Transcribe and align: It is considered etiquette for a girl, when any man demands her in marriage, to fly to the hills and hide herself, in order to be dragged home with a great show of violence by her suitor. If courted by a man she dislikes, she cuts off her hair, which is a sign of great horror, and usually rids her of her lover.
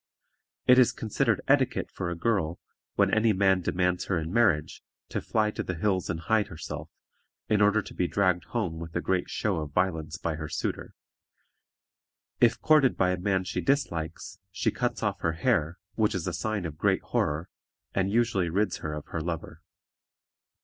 It 0.65 0.79
is 0.79 0.93
considered 0.93 1.41
etiquette 1.47 1.91
for 1.91 2.09
a 2.09 2.15
girl, 2.17 2.59
when 2.95 3.13
any 3.13 3.33
man 3.33 3.61
demands 3.61 4.05
her 4.05 4.17
in 4.17 4.33
marriage, 4.33 4.81
to 5.09 5.21
fly 5.21 5.51
to 5.51 5.61
the 5.61 5.75
hills 5.75 6.09
and 6.09 6.21
hide 6.21 6.47
herself, 6.47 6.89
in 7.49 7.61
order 7.61 7.83
to 7.83 7.93
be 7.93 8.07
dragged 8.07 8.45
home 8.45 8.79
with 8.79 8.95
a 8.95 8.99
great 8.99 9.29
show 9.29 9.57
of 9.57 9.73
violence 9.73 10.17
by 10.17 10.37
her 10.37 10.49
suitor. 10.49 10.95
If 12.39 12.59
courted 12.59 12.97
by 12.97 13.11
a 13.11 13.17
man 13.17 13.43
she 13.43 13.61
dislikes, 13.61 14.39
she 14.51 14.71
cuts 14.71 15.03
off 15.03 15.19
her 15.19 15.33
hair, 15.33 15.77
which 15.93 16.15
is 16.15 16.25
a 16.25 16.33
sign 16.33 16.65
of 16.65 16.79
great 16.79 17.03
horror, 17.03 17.47
and 17.93 18.09
usually 18.11 18.49
rids 18.49 18.77
her 18.77 18.95
of 18.95 19.05
her 19.09 19.21
lover. 19.21 19.61